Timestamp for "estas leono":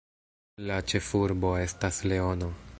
1.69-2.53